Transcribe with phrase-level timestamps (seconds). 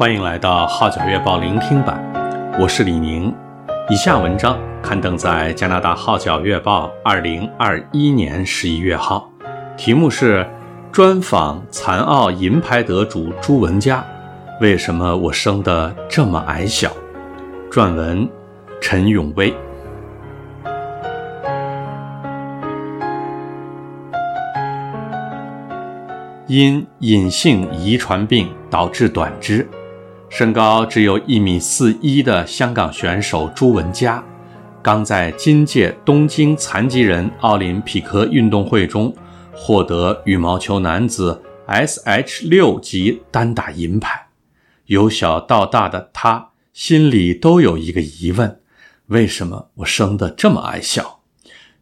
[0.00, 2.02] 欢迎来到《号角月报》聆听版，
[2.58, 3.30] 我是李宁。
[3.90, 9.30] 以下文章刊登在加拿大《号角月报》二零二一年十一月号，
[9.76, 10.48] 题目是
[10.90, 14.02] 专访残奥银牌得主朱文佳。
[14.62, 16.90] 为什么我生得这么矮小？
[17.70, 18.26] 撰文
[18.80, 19.54] 陈永威。
[26.46, 29.68] 因隐性遗传病导致短肢，
[30.30, 34.24] 身高只有一米四一的香港选手朱文佳，
[34.80, 39.12] 刚在今届东京残疾人奥林匹克运动会中
[39.52, 44.28] 获得羽毛球男子 SH 六级单打银牌。
[44.86, 48.60] 由小到大的他心里都有一个疑问：
[49.06, 51.20] 为什么我生得这么矮小？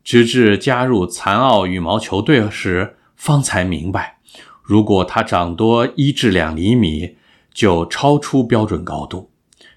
[0.02, 4.16] 直至加入残奥羽毛球队时，方才明白。
[4.62, 7.16] 如果他长多一至两厘米，
[7.58, 9.28] 就超出标准高度。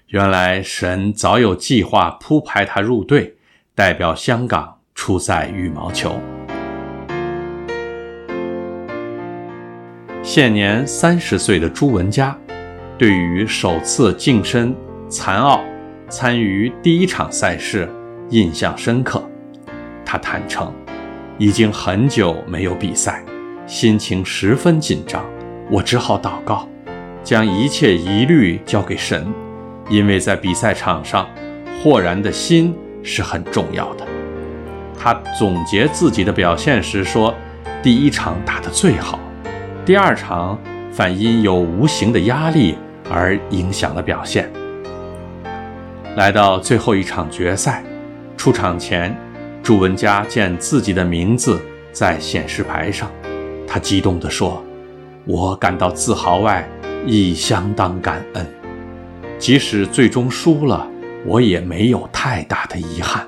[0.06, 3.34] 原来神早有计划铺排他入队，
[3.74, 6.14] 代表香港出赛羽毛球。
[10.22, 12.38] 现年三十岁的朱文佳，
[12.96, 14.72] 对于首次晋身
[15.08, 15.60] 残奥，
[16.08, 17.90] 参与第一场赛事，
[18.30, 19.20] 印象深刻。
[20.04, 20.72] 他坦诚，
[21.36, 23.24] 已经很久没有比赛。
[23.66, 25.24] 心情十分紧张，
[25.68, 26.68] 我只好祷告，
[27.24, 29.32] 将一切疑虑交给神，
[29.88, 31.28] 因为在比赛场上，
[31.82, 34.06] 豁然的心是很重要的。
[34.98, 37.34] 他总结自己的表现时说
[37.82, 39.18] ：“第一场打得最好，
[39.84, 40.58] 第二场
[40.92, 42.76] 反因有无形的压力
[43.10, 44.50] 而影响了表现。”
[46.16, 47.82] 来到最后一场决赛，
[48.36, 49.16] 出场前，
[49.62, 53.10] 朱文佳见自己的名字在显示牌上。
[53.66, 54.62] 他激动地说
[55.24, 56.68] ：“我感到自豪外，
[57.06, 58.46] 亦相当感恩。
[59.38, 60.88] 即使最终输了，
[61.26, 63.26] 我也没有太大的遗憾，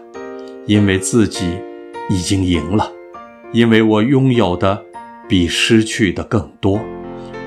[0.66, 1.44] 因为自己
[2.08, 2.90] 已经赢了，
[3.52, 4.82] 因为我拥有的
[5.28, 6.80] 比失去的更多。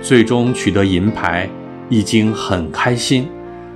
[0.01, 1.49] 最终取得银牌，
[1.89, 3.27] 已经很开心，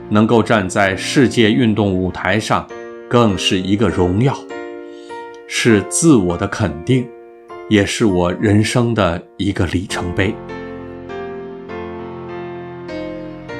[0.09, 2.67] 能够站在世界运动舞台上，
[3.09, 4.37] 更是一个荣耀，
[5.47, 7.07] 是自我的肯定。”
[7.69, 10.35] 也是我人生的一个里程碑。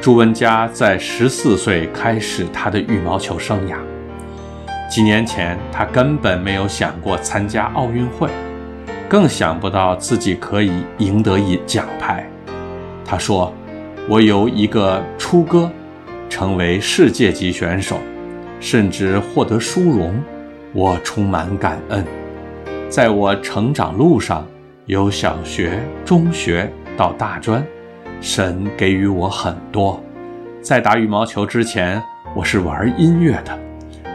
[0.01, 3.75] 朱文佳在十四岁开始他的羽毛球生涯。
[4.89, 8.27] 几年前，他根本没有想过参加奥运会，
[9.07, 12.27] 更想不到自己可以赢得一奖牌。
[13.05, 13.53] 他说
[14.09, 15.69] ：“我有一个初哥，
[16.27, 17.99] 成为世界级选手，
[18.59, 20.19] 甚至获得殊荣，
[20.73, 22.03] 我充满感恩。”
[22.89, 24.47] 在我成长路上，
[24.87, 27.63] 由小学、中学到大专，
[28.21, 29.99] 神给予我很多。
[30.61, 32.01] 在打羽毛球之前，
[32.35, 33.59] 我是玩音乐的，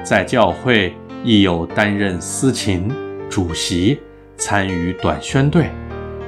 [0.05, 0.95] 在教会
[1.25, 2.89] 亦有担任司琴、
[3.29, 3.99] 主席，
[4.37, 5.71] 参与短宣队。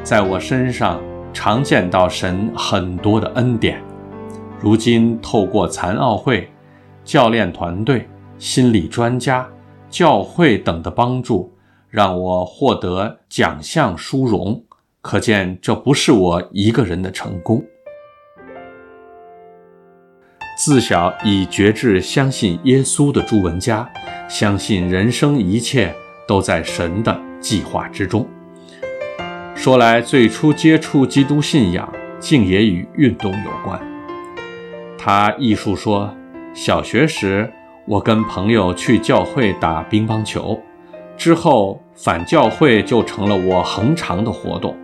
[0.02, 1.00] 在我身上
[1.32, 3.80] 常见到神很多的恩典。
[4.58, 6.50] 如今透过残奥会、
[7.04, 8.08] 教练团队、
[8.38, 9.48] 心理专家、
[9.88, 11.54] 教会等的帮助。
[11.90, 14.62] 让我获得奖项殊荣，
[15.10, 17.64] 可见这不是我一个人的成功。
[20.58, 23.88] 自小已决志相信耶稣的朱文佳，
[24.28, 25.94] 相信人生一切
[26.26, 28.28] 都在神的计划之中。
[29.54, 31.90] 说来，最初接触基督信仰，
[32.20, 33.80] 竟也与运动有关。
[34.98, 36.14] 他忆述说，
[36.52, 37.50] 小学时
[37.86, 40.60] 我跟朋友去教会打乒乓球。
[41.16, 44.76] 之后反教会就成了我恒常的活动，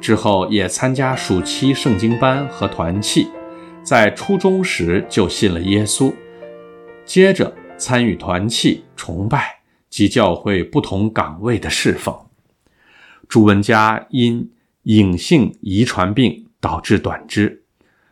[0.00, 3.28] 之后也参加暑期圣经班和团契，
[3.82, 6.12] 在初中时就信了耶稣，
[7.04, 12.14] 接着参与团契、崇拜及教会不同岗位的侍奉。
[13.28, 14.50] 朱文佳因
[14.84, 17.62] 隐性遗传病导致短肢，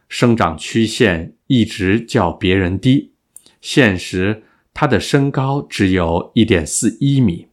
[0.08, 3.12] 生长曲线一直较别人低，
[3.61, 7.49] 现时他的身高只有一点四一米。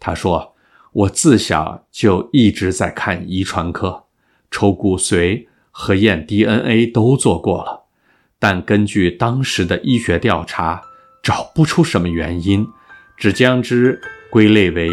[0.00, 0.54] 他说
[0.98, 4.02] ：“我自小就一直在看遗传科，
[4.50, 7.84] 抽骨髓和验 DNA 都做过了，
[8.40, 10.82] 但根据当时的医学调查，
[11.22, 12.66] 找不出什么原因，
[13.16, 14.90] 只将之归类为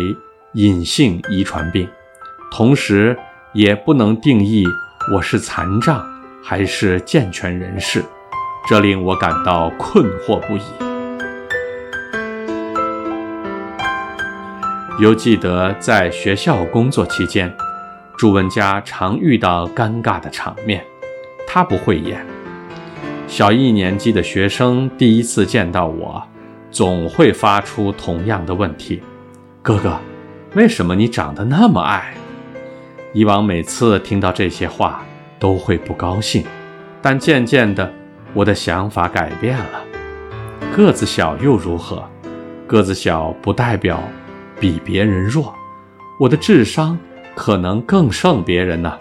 [0.53, 1.89] 隐性遗传病，
[2.51, 3.17] 同时
[3.55, 4.63] 也不能定义
[5.11, 6.05] 我是残障
[6.43, 8.05] 还是健全人士，
[8.69, 10.61] 这令我感到困惑不已。”
[14.97, 17.53] 犹记得在学校工作期间，
[18.17, 20.81] 朱文佳常遇到尴尬的场面，
[21.45, 22.25] 他不会演。
[23.27, 26.25] 小一年级的学生第一次见到我，
[26.71, 29.03] 总会发出同样的问题
[29.61, 29.99] ：“哥哥，
[30.53, 32.13] 为什么你长得那么矮？”
[33.11, 35.03] 以往每次听到这些话，
[35.37, 36.45] 都会不高兴，
[37.01, 37.91] 但渐渐的，
[38.33, 39.83] 我的想法改变了。
[40.73, 42.01] 个子小又如何？
[42.65, 44.01] 个子小不代表
[44.65, 45.53] 比别人弱，
[46.19, 46.97] 我的智商
[47.35, 48.97] 可能更胜别人呢。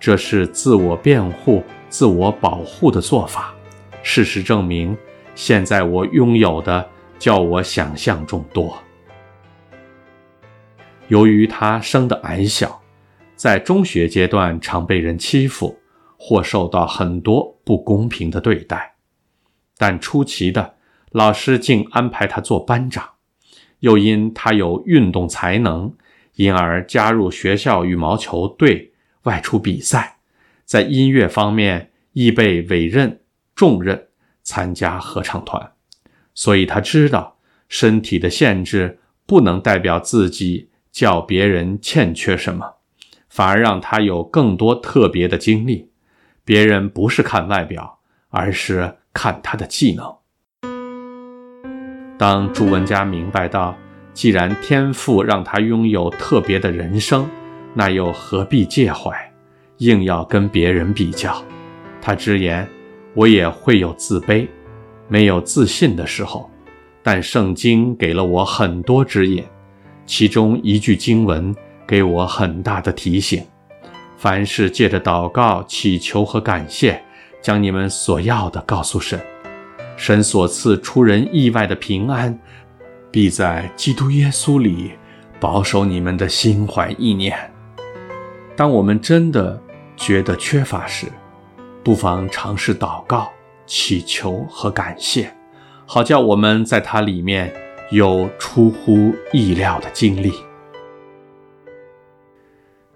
[0.00, 3.54] 这是自我辩护、自我保护的做法。
[4.02, 4.96] 事实证明，
[5.36, 6.84] 现在我拥有的
[7.20, 8.76] 较我想象中多。
[11.06, 12.82] 由于他生得矮小，
[13.36, 15.78] 在中学阶段常被人欺负，
[16.18, 18.96] 或受到很多不公平的对待。
[19.78, 20.74] 但出奇的，
[21.12, 23.08] 老师竟安排他做班长，
[23.84, 25.94] 又因他有运动才能，
[26.36, 28.92] 因而加入学校羽毛球队。
[29.24, 30.18] 外出比赛，
[30.66, 33.20] 在音乐方面亦被委任
[33.54, 34.08] 重任，
[34.42, 35.72] 参加合唱团。
[36.34, 37.38] 所以他知道，
[37.68, 42.74] 身体的限制不能代表自己较别人欠缺什么，
[43.30, 45.90] 反而让他有更多特别的经历。
[46.44, 50.14] 别人不是看外表，而是看他的技能。
[52.26, 53.76] 当朱文佳明白到，
[54.14, 57.28] 既然天赋让他拥有特别的人生，
[57.74, 59.14] 那又何必介怀，
[59.76, 61.44] 硬要跟别人比较？
[62.00, 62.66] 他直言
[63.12, 64.48] ：“我也会有自卑、
[65.06, 66.48] 没有自信的时候，
[67.02, 69.44] 但圣经给了我很多指引，
[70.06, 71.54] 其中一句经文
[71.86, 73.44] 给我很大的提醒：
[74.16, 76.98] 凡事借着祷告、祈求和感谢，
[77.42, 79.20] 将你们所要的告诉神，
[79.96, 82.38] 神所赐出人意外的平安，
[83.10, 84.92] 必在基督耶稣里
[85.38, 87.38] 保守你们的心怀意念。”
[88.56, 89.60] 当我们真的
[89.96, 91.06] 觉得缺乏时，
[91.82, 93.30] 不妨尝试祷告、
[93.66, 95.32] 祈求和感谢，
[95.86, 97.52] 好叫我们在它里面
[97.90, 100.32] 有出乎意料的经历。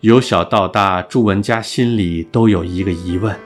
[0.00, 3.36] 由小到大，朱文佳心里都有一个疑问：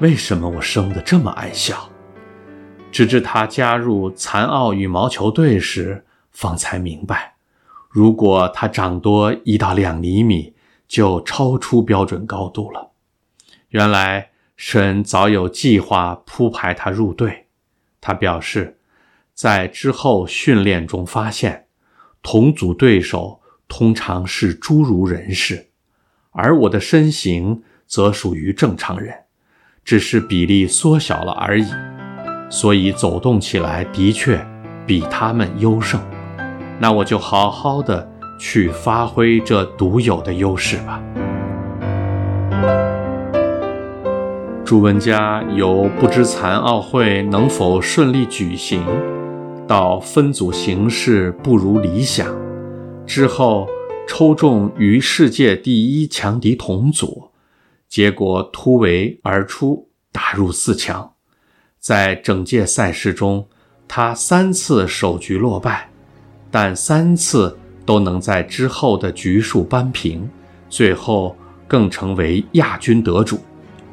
[0.00, 1.89] 为什么我生得这么矮小？
[2.90, 7.34] 直至他加入残奥羽毛球队时，方才明白，
[7.88, 10.54] 如果他长多一到两厘米，
[10.88, 12.90] 就超出标准高度了。
[13.68, 17.46] 原来神早有计划铺排他入队。
[18.00, 18.78] 他表示，
[19.34, 21.66] 在之后训练中发现，
[22.22, 25.68] 同组对手通常是侏儒人士，
[26.30, 29.14] 而我的身形则属于正常人，
[29.84, 31.66] 只是比例缩小了而已。
[32.50, 34.38] 所以走动起来的确
[34.86, 35.98] 比他们优胜。
[36.78, 38.10] 那我就好好的。
[38.42, 40.98] 去发挥这独有的优势吧。
[44.64, 48.82] 朱文佳由不知残奥会能否顺利举行，
[49.68, 52.34] 到分组形势不如理想，
[53.04, 53.68] 之后
[54.08, 57.30] 抽中与世界第一强敌同组，
[57.90, 61.09] 结果突围而出，打入四强。
[61.80, 63.44] 在整届赛事中，
[63.88, 65.90] 他三次首局落败，
[66.50, 67.56] 但三次。
[67.86, 70.28] 都能在之后的局数扳平，
[70.68, 71.34] 最后
[71.66, 73.40] 更成为亚军得主。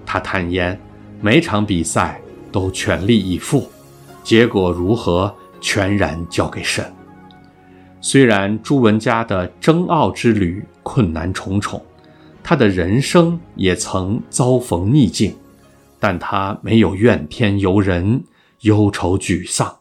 [0.06, 0.80] 他坦言，
[1.20, 2.22] 每场比赛
[2.52, 3.68] 都全力以赴，
[4.24, 6.86] 结果如何全然交给神。
[8.00, 11.84] 虽然朱文佳的争奥之旅困难重重，
[12.44, 15.36] 他的人生也曾遭逢逆境，
[16.10, 18.24] 但他没有怨天尤人、
[18.62, 19.80] 忧愁沮丧，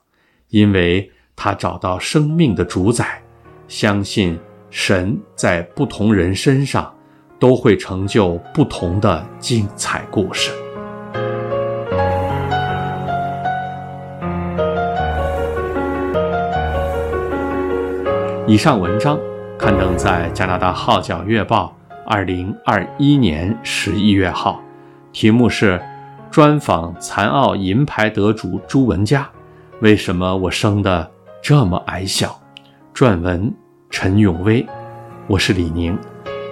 [0.48, 3.22] 因为他找到生命的主宰。
[3.68, 4.36] 相信
[4.68, 6.92] 神在不同人身上
[7.38, 10.50] 都会成就不同的精彩故事。
[18.48, 19.16] 以上文章
[19.56, 21.72] 刊登在加拿大《号角月报》
[22.04, 24.60] 二零二一年十一月号，
[25.12, 25.80] 题目是
[26.36, 29.26] “专访残奥银牌得主朱文佳，
[29.80, 31.10] 为什么我生的
[31.42, 32.38] 这么矮小？”
[32.94, 33.50] 撰文
[33.88, 34.66] 陈永威，
[35.28, 35.98] 我是李宁，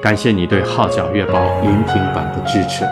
[0.01, 2.87] 感谢你对《号角月报》聆听版的支持。